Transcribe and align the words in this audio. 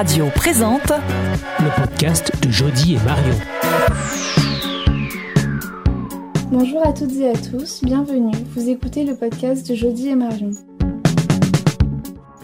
Autoradio 0.00 0.30
présente 0.34 0.92
le 1.58 1.78
podcast 1.78 2.32
de 2.42 2.50
Jody 2.50 2.94
et 2.94 2.98
Marion. 3.04 3.34
Bonjour 6.50 6.86
à 6.86 6.94
toutes 6.94 7.14
et 7.16 7.28
à 7.28 7.34
tous, 7.34 7.82
bienvenue. 7.84 8.32
Vous 8.56 8.70
écoutez 8.70 9.04
le 9.04 9.14
podcast 9.14 9.68
de 9.68 9.74
Jody 9.74 10.08
et 10.08 10.14
Marion. 10.14 10.52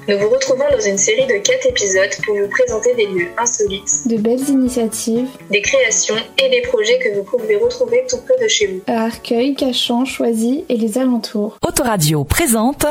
Nous 0.09 0.19
vous 0.19 0.29
retrouvons 0.29 0.65
dans 0.71 0.81
une 0.81 0.99
série 0.99 1.27
de 1.27 1.39
4 1.43 1.67
épisodes 1.69 2.11
pour 2.25 2.37
vous 2.37 2.49
présenter 2.49 2.95
des 2.95 3.07
lieux 3.07 3.29
insolites, 3.39 4.07
De 4.07 4.17
belles 4.17 4.49
initiatives 4.49 5.27
des 5.51 5.61
créations 5.61 6.15
et 6.39 6.49
des 6.49 6.63
projets 6.63 6.99
que 7.01 7.17
vous 7.17 7.25
pouvez 7.25 7.57
retrouver 7.57 8.05
tout 8.09 8.19
près 8.19 8.41
de 8.41 8.47
chez 8.49 8.67
vous. 8.69 8.81
à 8.87 9.07
Arcueil, 9.07 9.55
Cachan, 9.57 10.05
Choisy 10.05 10.65
et 10.69 10.77
les 10.77 10.99
alentours. 10.99 11.59
Autoradio 11.67 12.23
présente 12.23 12.87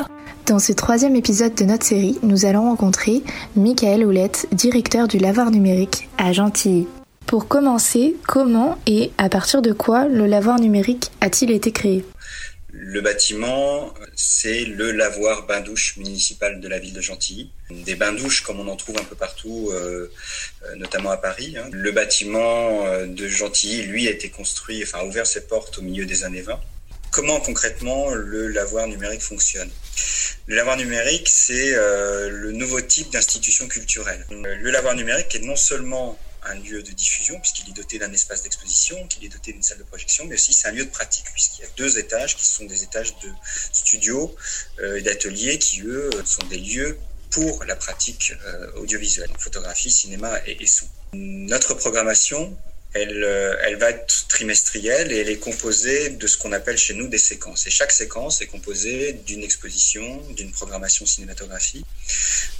Dans 0.45 0.59
ce 0.59 0.73
troisième 0.73 1.15
épisode 1.15 1.55
de 1.55 1.63
notre 1.63 1.85
série, 1.85 2.17
nous 2.21 2.45
allons 2.45 2.63
rencontrer 2.63 3.21
Michael 3.55 4.05
Houlette, 4.05 4.47
directeur 4.51 5.07
du 5.07 5.17
lavoir 5.17 5.51
numérique 5.51 6.09
à 6.17 6.33
Gentilly. 6.33 6.85
Pour 7.27 7.47
commencer, 7.47 8.15
comment 8.27 8.77
et 8.87 9.11
à 9.17 9.29
partir 9.29 9.61
de 9.61 9.71
quoi 9.71 10.05
le 10.07 10.25
lavoir 10.27 10.59
numérique 10.59 11.11
a-t-il 11.21 11.51
été 11.51 11.71
créé? 11.71 12.03
Le 12.77 12.99
bâtiment, 12.99 13.93
c'est 14.15 14.65
le 14.65 14.91
lavoir 14.91 15.45
bain-douche 15.47 15.95
municipal 15.95 16.59
de 16.59 16.67
la 16.67 16.77
ville 16.77 16.91
de 16.93 16.99
Gentilly. 16.99 17.49
Des 17.69 17.95
bains-douches 17.95 18.41
comme 18.41 18.59
on 18.59 18.67
en 18.67 18.75
trouve 18.75 18.97
un 18.99 19.03
peu 19.03 19.15
partout, 19.15 19.69
euh, 19.71 20.11
euh, 20.63 20.75
notamment 20.75 21.11
à 21.11 21.15
Paris. 21.15 21.55
hein. 21.57 21.69
Le 21.71 21.91
bâtiment 21.93 22.85
euh, 22.85 23.05
de 23.05 23.27
Gentilly, 23.29 23.83
lui, 23.83 24.09
a 24.09 24.11
été 24.11 24.29
construit, 24.29 24.83
enfin, 24.83 24.99
a 24.99 25.05
ouvert 25.05 25.25
ses 25.25 25.47
portes 25.47 25.77
au 25.77 25.83
milieu 25.83 26.05
des 26.05 26.25
années 26.25 26.41
20. 26.41 26.59
Comment 27.11 27.39
concrètement 27.39 28.09
le 28.13 28.49
lavoir 28.49 28.87
numérique 28.87 29.21
fonctionne? 29.21 29.69
Le 30.47 30.57
lavoir 30.57 30.75
numérique, 30.75 31.29
c'est 31.29 31.71
le 31.71 32.51
nouveau 32.51 32.81
type 32.81 33.09
d'institution 33.09 33.69
culturelle. 33.69 34.25
Le 34.29 34.69
lavoir 34.69 34.95
numérique 34.95 35.33
est 35.33 35.39
non 35.39 35.55
seulement 35.55 36.19
un 36.45 36.55
lieu 36.55 36.83
de 36.83 36.91
diffusion, 36.91 37.39
puisqu'il 37.39 37.69
est 37.69 37.73
doté 37.73 37.99
d'un 37.99 38.11
espace 38.13 38.43
d'exposition, 38.43 39.07
qu'il 39.07 39.23
est 39.25 39.29
doté 39.29 39.51
d'une 39.53 39.63
salle 39.63 39.77
de 39.79 39.83
projection, 39.83 40.25
mais 40.25 40.35
aussi 40.35 40.53
c'est 40.53 40.67
un 40.67 40.71
lieu 40.71 40.85
de 40.85 40.89
pratique, 40.89 41.25
puisqu'il 41.33 41.61
y 41.61 41.65
a 41.65 41.69
deux 41.77 41.97
étages 41.97 42.35
qui 42.35 42.45
sont 42.45 42.65
des 42.65 42.83
étages 42.83 43.17
de 43.19 43.31
studios 43.71 44.35
euh, 44.79 44.97
et 44.97 45.01
d'ateliers 45.01 45.59
qui, 45.59 45.81
eux, 45.81 46.09
sont 46.25 46.45
des 46.47 46.57
lieux 46.57 46.97
pour 47.31 47.63
la 47.65 47.75
pratique 47.75 48.33
euh, 48.45 48.71
audiovisuelle, 48.75 49.29
photographie, 49.37 49.91
cinéma 49.91 50.39
et, 50.45 50.63
et 50.63 50.67
son. 50.67 50.85
Notre 51.13 51.73
programmation, 51.73 52.57
elle, 52.95 53.23
euh, 53.23 53.57
elle 53.63 53.75
va 53.75 53.89
être 53.89 54.27
trimestrielle 54.29 55.11
et 55.11 55.17
elle 55.17 55.29
est 55.29 55.37
composée 55.37 56.09
de 56.09 56.27
ce 56.27 56.37
qu'on 56.37 56.53
appelle 56.53 56.77
chez 56.77 56.93
nous 56.93 57.07
des 57.07 57.17
séquences. 57.17 57.67
Et 57.67 57.69
chaque 57.69 57.91
séquence 57.91 58.41
est 58.41 58.47
composée 58.47 59.13
d'une 59.27 59.43
exposition, 59.43 60.21
d'une 60.31 60.51
programmation 60.51 61.05
cinématographique, 61.05 61.85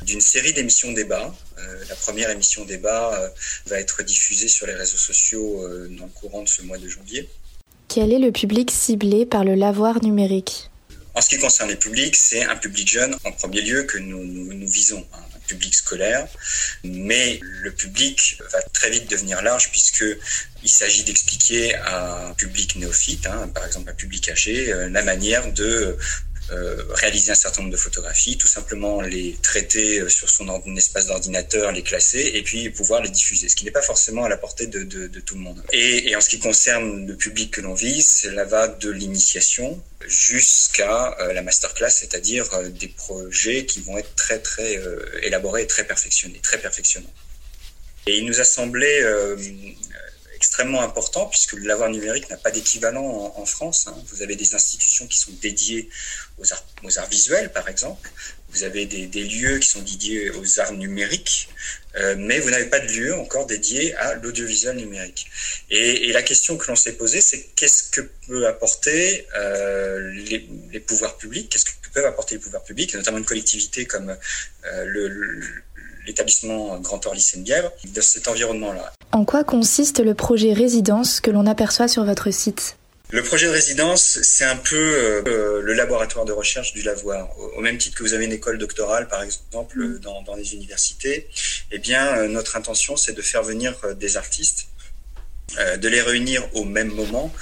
d'une 0.02 0.20
série 0.22 0.52
d'émissions 0.52 0.92
débat. 0.92 1.34
Euh, 1.58 1.84
la 1.88 1.96
première 1.96 2.30
émission 2.30 2.66
débat 2.66 3.14
euh, 3.14 3.30
va 3.68 3.80
être 3.80 4.04
diffusée 4.04 4.50
sur 4.50 4.68
les 4.68 4.74
réseaux 4.74 4.98
sociaux 4.98 5.64
euh, 5.64 5.88
dans 5.98 6.06
le 6.06 6.12
courant 6.12 6.44
de 6.44 6.50
ce 6.50 6.62
mois 6.62 6.78
de 6.78 6.88
janvier. 6.90 7.30
Quel 7.88 8.12
est 8.12 8.20
le 8.20 8.32
public 8.32 8.72
ciblé 8.72 9.26
par 9.26 9.46
le 9.46 9.56
lavoir 9.56 10.04
numérique? 10.04 10.70
En 11.14 11.22
ce 11.22 11.30
qui 11.30 11.40
concerne 11.40 11.70
les 11.70 11.78
publics, 11.78 12.18
c'est 12.18 12.44
un 12.44 12.58
public 12.58 12.90
jeune 12.90 13.16
en 13.24 13.32
premier 13.32 13.62
lieu 13.62 13.84
que 13.84 13.98
nous, 13.98 14.26
nous, 14.26 14.54
nous 14.54 14.68
visons, 14.68 15.06
hein, 15.14 15.24
public 15.46 15.74
scolaire. 15.74 16.28
Mais 16.84 17.40
le 17.42 17.72
public 17.72 18.40
va 18.52 18.62
très 18.74 18.90
vite 18.90 19.10
devenir 19.10 19.42
large 19.42 19.72
puisque 19.72 20.06
il 20.64 20.70
s'agit 20.70 21.04
d'expliquer 21.04 21.76
à 21.76 22.28
un 22.28 22.34
public 22.34 22.76
néophyte, 22.76 23.28
hein, 23.28 23.50
par 23.54 23.66
exemple 23.66 23.90
un 23.90 23.94
public 23.94 24.30
âgé, 24.30 24.72
euh, 24.72 24.90
la 24.90 25.04
manière 25.04 25.52
de 25.54 25.98
euh, 26.52 26.84
réaliser 26.90 27.32
un 27.32 27.36
certain 27.36 27.62
nombre 27.62 27.72
de 27.72 27.78
photographies, 27.78 28.38
tout 28.38 28.48
simplement 28.48 29.02
les 29.02 29.36
traiter 29.42 30.00
euh, 30.00 30.10
sur 30.10 30.30
son 30.30 30.48
espace 30.76 31.08
d'ordinateur, 31.08 31.72
les 31.72 31.82
classer 31.82 32.32
et 32.36 32.44
puis 32.44 32.70
pouvoir 32.70 33.02
les 33.02 33.10
diffuser, 33.10 33.50
ce 33.50 33.56
qui 33.56 33.66
n'est 33.66 33.72
pas 33.72 33.82
forcément 33.82 34.26
à 34.26 34.30
la 34.30 34.38
portée 34.38 34.68
de, 34.68 34.84
de, 34.84 35.08
de 35.08 35.20
tout 35.20 35.36
le 35.36 35.42
monde. 35.42 35.64
Et, 35.74 36.10
et 36.10 36.16
en 36.16 36.22
ce 36.22 36.30
qui 36.30 36.40
concerne 36.40 37.08
le 37.08 37.16
public 37.16 37.52
que 37.52 37.62
l'on 37.62 37.74
vise, 37.74 38.08
cela 38.08 38.46
va 38.46 38.68
de 38.68 38.90
l'initiation 38.92 39.82
jusqu'à 40.08 41.18
euh, 41.20 41.34
la 41.34 41.42
masterclass, 41.42 41.90
c'est-à-dire 41.90 42.46
des 42.70 42.90
projets 42.90 43.66
qui 43.66 43.82
vont 43.82 43.98
être 43.98 44.14
très 44.16 44.40
très 44.40 44.80
élaborés 45.24 45.64
et 45.64 45.68
très 45.68 45.84
perfectionnés, 45.84 46.40
très 46.44 46.60
perfectionnants. 46.60 47.14
Et 48.08 48.18
il 48.20 48.26
nous 48.26 48.40
a 48.40 48.44
semblé 48.44 49.04
extrêmement 50.46 50.82
important 50.82 51.26
puisque 51.26 51.54
le 51.54 51.66
lavoir 51.66 51.90
numérique 51.90 52.30
n'a 52.30 52.38
pas 52.38 52.52
d'équivalent 52.52 53.34
en, 53.36 53.46
France. 53.48 53.88
hein. 53.88 53.96
Vous 54.10 54.22
avez 54.22 54.36
des 54.36 54.54
institutions 54.54 55.08
qui 55.08 55.18
sont 55.18 55.32
dédiées 55.42 55.90
aux 56.38 56.54
arts, 57.00 57.10
visuels, 57.10 57.52
par 57.52 57.68
exemple. 57.68 58.08
Vous 58.50 58.64
avez 58.64 58.86
des, 58.86 59.24
lieux 59.24 59.58
qui 59.58 59.68
sont 59.68 59.82
dédiés 59.82 60.30
aux 60.30 60.60
arts 60.60 60.74
numériques, 60.74 61.50
euh, 61.96 62.16
mais 62.18 62.40
vous 62.40 62.52
n'avez 62.52 62.68
pas 62.68 62.80
de 62.80 62.88
lieu 62.88 63.16
encore 63.16 63.48
dédié 63.48 63.96
à 63.96 64.14
l'audiovisuel 64.16 64.76
numérique. 64.78 65.26
Et, 65.72 66.12
la 66.14 66.22
question 66.22 66.58
que 66.58 66.68
l'on 66.68 66.76
s'est 66.76 66.94
posée, 66.94 67.22
c'est 67.22 67.42
qu'est-ce 67.56 67.90
que 67.90 68.02
peut 68.28 68.48
apporter 68.48 69.28
euh, 69.36 70.12
les, 70.72 70.80
pouvoirs 70.80 71.18
publics, 71.18 71.50
qu'est-ce 71.50 71.66
que 71.66 71.72
peuvent 71.92 72.06
apporter 72.06 72.36
les 72.36 72.42
pouvoirs 72.42 72.64
publics, 72.64 72.94
notamment 72.94 73.18
une 73.18 73.26
collectivité 73.26 73.86
comme 73.86 74.10
euh, 74.12 74.86
le- 74.86 75.42
l'établissement 76.06 76.78
Grand 76.80 77.06
Or 77.06 77.14
Lycée 77.14 77.38
de 77.38 77.44
Bièvre, 77.44 77.72
cet 78.02 78.28
environnement-là. 78.28 78.94
En 79.12 79.26
quoi 79.26 79.44
consiste 79.44 80.00
le 80.00 80.14
projet 80.14 80.54
résidence 80.54 81.20
que 81.20 81.32
l'on 81.32 81.46
aperçoit 81.46 81.88
sur 81.88 82.04
votre 82.04 82.32
site? 82.32 82.78
Le 83.12 83.22
projet 83.22 83.46
de 83.46 83.52
résidence, 83.52 84.20
c'est 84.24 84.46
un 84.46 84.58
peu 84.58 84.76
euh, 84.76 85.62
le 85.62 85.74
laboratoire 85.74 86.26
de 86.26 86.32
recherche 86.34 86.74
du 86.74 86.82
lavoir. 86.82 87.30
Au, 87.40 87.60
au 87.60 87.62
même 87.62 87.78
titre 87.78 87.96
que 87.96 88.04
vous 88.04 88.14
avez 88.14 88.26
une 88.26 88.32
école 88.32 88.58
doctorale, 88.58 89.08
par 89.08 89.22
exemple, 89.22 89.80
euh, 89.80 90.00
dans, 90.00 90.24
dans 90.24 90.36
les 90.36 90.56
universités, 90.56 91.30
eh 91.72 91.78
bien, 91.78 92.18
euh, 92.18 92.28
notre 92.28 92.58
intention, 92.58 92.98
c'est 92.98 93.14
de 93.14 93.22
faire 93.22 93.44
venir 93.44 93.78
euh, 93.84 93.94
des 93.94 94.18
artistes, 94.18 94.68
euh, 95.60 95.78
de 95.78 95.88
les 95.88 96.02
réunir 96.02 96.44
au 96.54 96.66
même 96.66 96.90
moment 96.90 97.34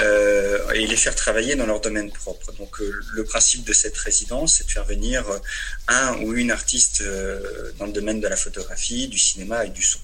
euh, 0.00 0.70
et 0.72 0.86
les 0.86 0.96
faire 0.96 1.14
travailler 1.14 1.54
dans 1.54 1.66
leur 1.66 1.80
domaine 1.80 2.10
propre. 2.10 2.52
Donc, 2.52 2.80
euh, 2.80 2.92
le 3.12 3.24
principe 3.24 3.64
de 3.64 3.72
cette 3.72 3.96
résidence, 3.96 4.56
c'est 4.56 4.66
de 4.66 4.72
faire 4.72 4.84
venir 4.84 5.28
euh, 5.30 5.38
un 5.88 6.18
ou 6.22 6.34
une 6.34 6.50
artiste 6.50 7.00
euh, 7.00 7.72
dans 7.78 7.86
le 7.86 7.92
domaine 7.92 8.20
de 8.20 8.28
la 8.28 8.36
photographie, 8.36 9.08
du 9.08 9.18
cinéma 9.18 9.64
et 9.64 9.70
du 9.70 9.82
son. 9.82 10.00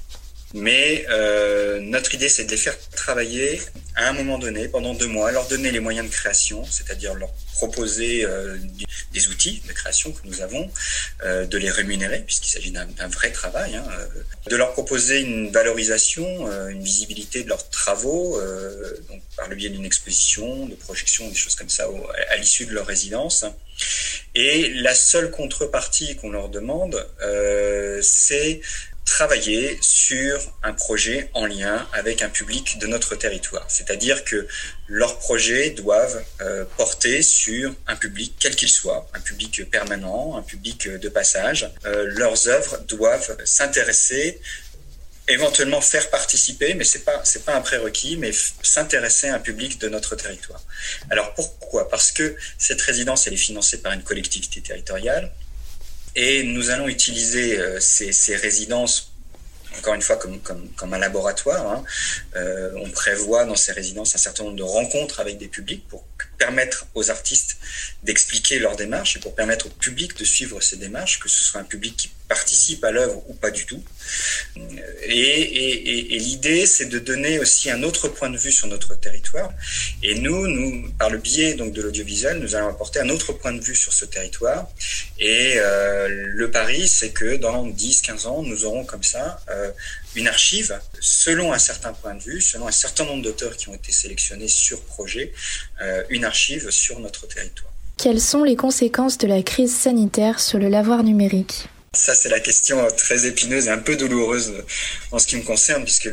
Mais 0.55 1.07
euh, 1.11 1.81
notre 1.81 2.15
idée, 2.15 2.29
c'est 2.29 2.45
de 2.45 2.51
les 2.51 2.57
faire 2.57 2.77
travailler 2.91 3.61
à 3.95 4.09
un 4.09 4.13
moment 4.13 4.39
donné, 4.39 4.69
pendant 4.69 4.95
deux 4.95 5.07
mois, 5.07 5.31
leur 5.31 5.47
donner 5.47 5.71
les 5.71 5.81
moyens 5.81 6.09
de 6.09 6.13
création, 6.13 6.65
c'est-à-dire 6.65 7.15
leur 7.15 7.33
proposer 7.55 8.27
des 9.13 9.29
outils 9.29 9.63
de 9.67 9.73
création 9.73 10.13
que 10.13 10.21
nous 10.25 10.41
avons, 10.41 10.71
euh, 11.25 11.47
de 11.47 11.59
les 11.59 11.71
rémunérer, 11.71 12.21
puisqu'il 12.21 12.51
s'agit 12.51 12.71
d'un 12.71 13.09
vrai 13.09 13.33
travail, 13.33 13.75
hein, 13.75 13.85
euh, 13.91 14.07
de 14.49 14.57
leur 14.57 14.73
proposer 14.73 15.21
une 15.21 15.51
valorisation, 15.51 16.47
euh, 16.47 16.69
une 16.69 16.83
visibilité 16.83 17.43
de 17.43 17.49
leurs 17.49 17.69
travaux, 17.71 18.41
donc 19.09 19.23
par 19.37 19.49
le 19.49 19.57
biais 19.57 19.69
d'une 19.69 19.85
exposition, 19.85 20.67
de 20.67 20.75
projection, 20.75 21.29
des 21.29 21.35
choses 21.35 21.55
comme 21.55 21.69
ça 21.69 21.89
à 22.31 22.37
l'issue 22.37 22.67
de 22.67 22.73
leur 22.73 22.87
résidence. 22.87 23.45
Et 24.35 24.69
la 24.75 24.95
seule 24.95 25.31
contrepartie 25.31 26.17
qu'on 26.17 26.31
leur 26.31 26.49
demande, 26.49 27.07
c'est 28.03 28.61
travailler 29.11 29.77
sur 29.83 30.41
un 30.63 30.73
projet 30.73 31.31
en 31.35 31.45
lien 31.45 31.85
avec 31.93 32.23
un 32.23 32.29
public 32.29 32.79
de 32.79 32.87
notre 32.87 33.17
territoire. 33.17 33.67
C'est-à-dire 33.69 34.25
que 34.25 34.47
leurs 34.87 35.19
projets 35.19 35.71
doivent 35.71 36.23
euh, 36.41 36.65
porter 36.77 37.21
sur 37.21 37.75
un 37.89 37.97
public, 37.97 38.35
quel 38.39 38.55
qu'il 38.55 38.69
soit, 38.69 39.11
un 39.13 39.21
public 39.21 39.69
permanent, 39.69 40.37
un 40.37 40.43
public 40.43 40.89
de 40.89 41.09
passage. 41.09 41.69
Euh, 41.87 42.05
leurs 42.07 42.47
œuvres 42.49 42.79
doivent 42.87 43.37
s'intéresser 43.45 44.41
éventuellement 45.27 45.81
faire 45.81 46.09
participer, 46.11 46.75
mais 46.75 46.85
c'est 46.85 47.05
pas 47.05 47.23
pas 47.45 47.55
un 47.57 47.63
prérequis, 47.63 48.17
mais 48.17 48.31
s'intéresser 48.63 49.29
à 49.29 49.35
un 49.35 49.41
public 49.41 49.81
de 49.81 49.89
notre 49.89 50.15
territoire. 50.15 50.63
Alors 51.11 51.35
pourquoi? 51.35 51.89
Parce 51.89 52.13
que 52.13 52.37
cette 52.59 52.81
résidence 52.81 53.27
elle 53.27 53.35
est 53.35 53.47
financée 53.49 53.83
par 53.83 53.93
une 53.93 54.03
collectivité 54.03 54.61
territoriale 54.61 55.33
et 56.17 56.43
nous 56.43 56.71
allons 56.71 56.89
utiliser 56.89 57.59
euh, 57.59 57.79
ces 57.81 58.37
résidences 58.37 59.10
encore 59.79 59.95
une 59.95 60.03
fois 60.03 60.17
comme, 60.17 60.95
un 60.95 60.99
laboratoire. 60.99 61.67
hein. 61.71 61.85
Euh, 62.37 62.73
on 62.77 62.91
prévoit 62.91 63.45
dans 63.45 63.57
ces 63.57 63.73
résidences 63.73 64.15
un 64.15 64.19
certain 64.19 64.45
nombre 64.45 64.57
de 64.57 64.63
rencontres 64.63 65.21
avec 65.21 65.39
des 65.39 65.49
publics 65.49 65.87
pour 65.89 66.05
permettre 66.39 66.87
aux 66.95 67.11
artistes 67.11 67.59
d'expliquer 68.03 68.59
leur 68.59 68.77
démarche 68.77 69.17
et 69.17 69.21
pour 69.21 69.35
permettre 69.35 69.67
au 69.67 69.71
public 69.71 70.17
de 70.17 70.25
suivre 70.25 70.61
ces 70.61 70.77
démarches, 70.77 71.19
que 71.21 71.29
ce 71.29 71.43
soit 71.45 71.61
un 71.61 71.65
public 71.65 71.97
qui 71.97 72.11
participe 72.31 72.85
à 72.85 72.93
l'œuvre 72.93 73.19
ou 73.29 73.35
pas 73.35 73.51
du 73.51 73.67
tout. 73.67 73.83
Et, 75.03 76.15
et, 76.15 76.19
l'idée, 76.19 76.65
c'est 76.65 76.87
de 76.87 77.01
donner 77.01 77.41
aussi 77.41 77.71
un 77.71 77.83
autre 77.83 78.07
point 78.07 78.31
de 78.31 78.39
vue 78.39 78.53
sur 78.53 78.69
notre 78.69 78.95
territoire. 78.95 79.51
Et 80.05 80.15
nous, 80.15 80.47
nous, 80.47 80.91
par 80.93 81.11
le 81.11 81.19
biais 81.19 81.55
donc 81.55 81.73
de 81.73 81.83
l'audiovisuel, 81.83 82.39
nous 82.39 82.55
allons 82.55 82.69
apporter 82.69 83.01
un 83.01 83.09
autre 83.09 83.33
point 83.33 83.53
de 83.53 83.61
vue 83.61 83.75
sur 83.75 83.93
ce 83.93 84.05
territoire. 84.05 84.69
Et 85.19 85.55
euh, 85.57 86.07
le 86.09 86.51
pari, 86.53 86.87
c'est 86.87 87.11
que 87.11 87.35
dans 87.35 87.67
10-15 87.67 88.29
ans, 88.29 88.43
nous 88.45 88.65
aurons 88.65 88.85
comme 88.85 89.03
ça 89.03 89.41
euh, 89.51 89.73
une 90.15 90.29
archive 90.29 90.79
selon 91.01 91.53
un 91.53 91.59
certain 91.59 91.93
point 91.93 92.15
de 92.15 92.23
vue, 92.23 92.41
selon 92.41 92.69
un 92.69 92.79
certain 92.85 93.07
nombre 93.07 93.25
d'auteurs 93.25 93.57
qui 93.57 93.69
ont 93.71 93.75
été 93.75 93.91
sélectionnés 93.91 94.49
sur 94.49 94.81
projet, 94.83 95.33
euh, 95.83 96.05
une 96.11 96.25
archive 96.25 96.71
sur 96.71 97.01
notre 97.01 97.27
territoire. 97.27 97.73
Quelles 97.97 98.21
sont 98.21 98.45
les 98.45 98.57
conséquences 98.57 99.19
de 99.19 99.27
la 99.27 99.43
crise 99.43 99.75
sanitaire 99.75 100.39
sur 100.39 100.59
le 100.61 100.69
lavoir 100.69 101.03
numérique? 101.03 101.69
Ça, 101.93 102.15
c'est 102.15 102.29
la 102.29 102.39
question 102.39 102.87
très 102.97 103.27
épineuse 103.27 103.67
et 103.67 103.71
un 103.71 103.79
peu 103.79 103.97
douloureuse 103.97 104.63
en 105.11 105.19
ce 105.19 105.27
qui 105.27 105.35
me 105.35 105.43
concerne, 105.43 105.83
puisque 105.83 106.09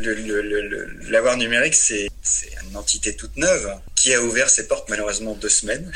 l'avoir 1.07 1.38
numérique, 1.38 1.75
c'est, 1.75 2.07
une 2.68 2.75
entité 2.75 3.15
toute 3.15 3.38
neuve 3.38 3.71
qui 3.95 4.12
a 4.12 4.21
ouvert 4.21 4.50
ses 4.50 4.68
portes 4.68 4.89
malheureusement 4.89 5.35
deux 5.35 5.50
semaines, 5.50 5.91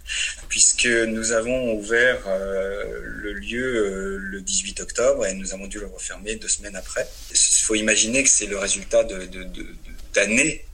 puisque 0.48 0.86
nous 0.86 1.32
avons 1.32 1.74
ouvert 1.74 2.26
euh, 2.26 3.00
le 3.02 3.34
lieu 3.34 3.62
euh, 3.62 4.16
le 4.18 4.40
18 4.40 4.80
octobre 4.80 5.26
et 5.26 5.34
nous 5.34 5.52
avons 5.52 5.66
dû 5.66 5.80
le 5.80 5.86
refermer 5.86 6.36
deux 6.36 6.48
semaines 6.48 6.76
après. 6.76 7.06
Il 7.30 7.62
faut 7.62 7.74
imaginer 7.74 8.22
que 8.22 8.30
c'est 8.30 8.46
le 8.46 8.56
résultat 8.56 9.04
de, 9.04 9.26
de, 9.26 9.44
de, 9.44 9.66
d'années 10.14 10.64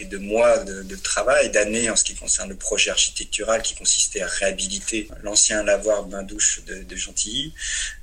et 0.00 0.06
de 0.06 0.16
mois 0.18 0.58
de, 0.58 0.96
travail, 0.96 1.50
d'années 1.50 1.90
en 1.90 1.96
ce 1.96 2.04
qui 2.04 2.14
concerne 2.14 2.48
le 2.48 2.56
projet 2.56 2.90
architectural 2.90 3.60
qui 3.62 3.74
consistait 3.74 4.22
à 4.22 4.26
réhabiliter 4.26 5.08
l'ancien 5.22 5.62
lavoir 5.62 6.04
bain-douche 6.04 6.62
de, 6.66 6.82
de, 6.82 6.96
Gentilly. 6.96 7.52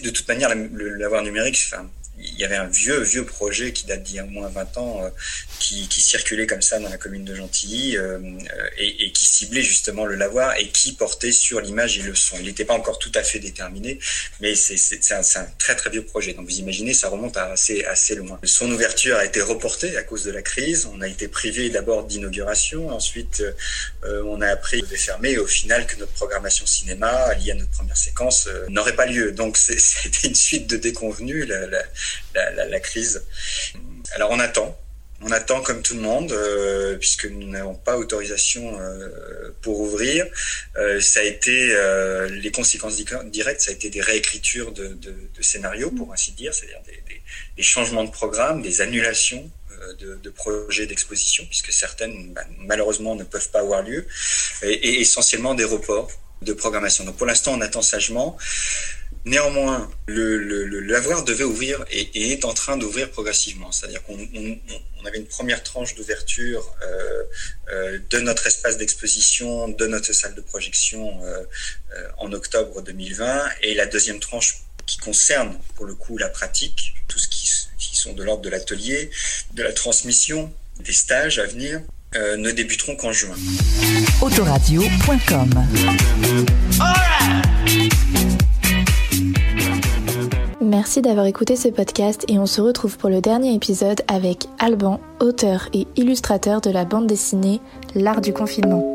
De 0.03 0.11
toute 0.11 0.27
manière, 0.27 0.53
le 0.55 0.95
lavoir 0.95 1.23
numérique, 1.23 1.59
enfin, 1.65 1.89
il 2.19 2.39
y 2.39 2.45
avait 2.45 2.55
un 2.55 2.67
vieux, 2.67 3.01
vieux 3.01 3.25
projet 3.25 3.73
qui 3.73 3.85
date 3.85 4.03
d'il 4.03 4.15
y 4.15 4.19
a 4.19 4.23
au 4.23 4.27
moins 4.27 4.49
20 4.49 4.77
ans, 4.77 5.03
euh, 5.03 5.09
qui, 5.59 5.87
qui, 5.87 6.01
circulait 6.01 6.47
comme 6.47 6.61
ça 6.61 6.79
dans 6.79 6.89
la 6.89 6.97
commune 6.97 7.25
de 7.25 7.35
Gentilly 7.35 7.97
euh, 7.97 8.17
euh, 8.17 8.69
et, 8.77 9.05
et, 9.05 9.11
qui 9.11 9.25
ciblait 9.25 9.61
justement 9.61 10.05
le 10.05 10.15
lavoir 10.15 10.55
et 10.57 10.69
qui 10.69 10.93
portait 10.93 11.31
sur 11.31 11.61
l'image 11.61 11.97
et 11.97 12.01
le 12.01 12.15
son. 12.15 12.37
Il 12.39 12.45
n'était 12.45 12.65
pas 12.65 12.73
encore 12.73 12.99
tout 12.99 13.11
à 13.15 13.23
fait 13.23 13.39
déterminé, 13.39 13.99
mais 14.39 14.55
c'est 14.55 14.77
un, 15.11 15.19
un, 15.19 15.45
très 15.57 15.75
très 15.75 15.89
vieux 15.89 16.03
projet. 16.03 16.33
Donc 16.33 16.47
vous 16.47 16.59
imaginez, 16.59 16.93
ça 16.93 17.09
remonte 17.09 17.37
à 17.37 17.51
assez, 17.51 17.83
assez 17.85 18.15
loin. 18.15 18.39
Son 18.43 18.71
ouverture 18.71 19.17
a 19.17 19.25
été 19.25 19.41
reportée 19.41 19.97
à 19.97 20.03
cause 20.03 20.23
de 20.23 20.31
la 20.31 20.41
crise. 20.41 20.87
On 20.93 21.01
a 21.01 21.07
été 21.07 21.27
privé 21.27 21.69
d'abord 21.69 22.05
d'inauguration, 22.05 22.89
ensuite 22.89 23.43
euh, 24.03 24.23
on 24.25 24.41
a 24.41 24.47
appris 24.47 24.81
de 24.81 24.95
fermer 24.95 25.37
au 25.37 25.47
final 25.47 25.85
que 25.85 25.97
notre 25.97 26.13
programmation 26.13 26.65
cinéma 26.65 27.33
liée 27.35 27.51
à 27.51 27.55
notre 27.55 27.71
première 27.71 27.97
séquence 27.97 28.47
n'aurait 28.69 28.95
pas 28.95 29.05
lieu. 29.05 29.31
Donc 29.31 29.57
c'était 29.57 30.27
une 30.27 30.35
suite 30.35 30.67
de 30.67 30.77
déconvenus. 30.77 31.47
La, 31.47 31.67
la, 31.67 31.83
la, 32.33 32.65
la, 32.65 32.79
crise. 32.79 33.23
Alors 34.15 34.31
on 34.31 34.39
attend, 34.39 34.77
on 35.21 35.31
attend 35.31 35.61
comme 35.61 35.81
tout 35.81 35.95
le 35.95 36.01
monde, 36.01 36.31
euh, 36.31 36.97
puisque 36.97 37.25
nous 37.25 37.47
n'avons 37.47 37.75
pas 37.75 37.97
autorisation 37.97 38.79
euh, 38.79 39.49
pour 39.61 39.79
ouvrir. 39.79 40.25
Euh, 40.77 41.01
ça 41.01 41.21
a 41.21 41.23
été 41.23 41.71
euh, 41.71 42.29
les 42.29 42.51
conséquences 42.51 42.97
directes, 43.25 43.61
ça 43.61 43.71
a 43.71 43.73
été 43.73 43.89
des 43.89 44.01
réécritures 44.01 44.71
de, 44.71 44.89
de, 44.89 45.15
de 45.35 45.41
scénarios, 45.41 45.91
pour 45.91 46.13
ainsi 46.13 46.31
dire, 46.33 46.53
c'est-à-dire 46.53 46.81
des, 46.85 47.01
des, 47.07 47.21
des, 47.55 47.63
changements 47.63 48.03
de 48.03 48.11
programme, 48.11 48.61
des 48.61 48.81
annulations 48.81 49.49
euh, 49.71 49.93
de, 49.95 50.15
de, 50.21 50.29
projets 50.29 50.85
d'exposition, 50.85 51.45
puisque 51.45 51.73
certaines 51.73 52.33
bah, 52.33 52.43
malheureusement 52.59 53.15
ne 53.15 53.23
peuvent 53.23 53.49
pas 53.49 53.59
avoir 53.59 53.81
lieu, 53.81 54.05
et, 54.61 54.71
et 54.71 55.01
essentiellement 55.01 55.55
des 55.55 55.65
reports 55.65 56.11
de 56.43 56.53
programmation. 56.53 57.03
Donc 57.03 57.17
pour 57.17 57.25
l'instant, 57.25 57.53
on 57.53 57.61
attend 57.61 57.81
sagement. 57.81 58.37
Néanmoins, 59.27 59.91
le, 60.07 60.37
le, 60.37 60.65
le, 60.65 60.79
lavoir 60.79 61.25
devait 61.25 61.43
ouvrir 61.43 61.83
et, 61.91 62.09
et 62.13 62.31
est 62.31 62.45
en 62.45 62.53
train 62.53 62.77
d'ouvrir 62.77 63.11
progressivement. 63.11 63.73
C'est-à-dire 63.73 64.01
qu'on 64.03 64.17
on, 64.17 64.57
on 65.01 65.05
avait 65.05 65.17
une 65.17 65.27
première 65.27 65.63
tranche 65.63 65.95
d'ouverture 65.95 66.73
euh, 66.81 67.23
euh, 67.73 67.99
de 68.09 68.19
notre 68.19 68.47
espace 68.47 68.77
d'exposition, 68.77 69.67
de 69.67 69.85
notre 69.85 70.13
salle 70.13 70.33
de 70.33 70.41
projection 70.41 71.19
euh, 71.25 71.43
euh 71.93 72.07
en 72.19 72.31
octobre 72.31 72.81
2020, 72.81 73.49
et 73.63 73.73
la 73.73 73.85
deuxième 73.85 74.19
tranche 74.21 74.61
qui 74.85 74.97
concerne 74.97 75.59
pour 75.75 75.85
le 75.85 75.93
coup 75.93 76.17
la 76.17 76.29
pratique, 76.29 76.93
tout 77.09 77.19
ce 77.19 77.27
qui, 77.27 77.51
qui 77.77 77.97
sont 77.97 78.13
de 78.13 78.23
l'ordre 78.23 78.43
de 78.43 78.49
l'atelier, 78.49 79.11
de 79.53 79.61
la 79.61 79.73
transmission, 79.73 80.53
des 80.79 80.93
stages 80.93 81.37
à 81.37 81.45
venir, 81.45 81.81
euh, 82.15 82.37
ne 82.37 82.51
débuteront 82.51 82.95
qu'en 82.95 83.11
juin. 83.11 83.35
Autoradio.com 84.21 85.49
Merci 90.77 91.01
d'avoir 91.01 91.25
écouté 91.25 91.55
ce 91.55 91.69
podcast 91.69 92.23
et 92.27 92.37
on 92.37 92.45
se 92.45 92.61
retrouve 92.61 92.99
pour 92.99 93.09
le 93.09 93.19
dernier 93.19 93.51
épisode 93.51 94.03
avec 94.07 94.45
Alban, 94.59 94.99
auteur 95.19 95.69
et 95.73 95.87
illustrateur 95.95 96.61
de 96.61 96.69
la 96.69 96.85
bande 96.85 97.07
dessinée 97.07 97.61
L'art 97.95 98.21
du 98.21 98.31
confinement. 98.31 98.86